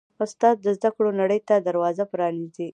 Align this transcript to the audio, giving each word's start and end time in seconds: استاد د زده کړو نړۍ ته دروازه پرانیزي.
استاد 0.23 0.55
د 0.61 0.67
زده 0.77 0.89
کړو 0.95 1.09
نړۍ 1.21 1.39
ته 1.47 1.55
دروازه 1.67 2.03
پرانیزي. 2.11 2.67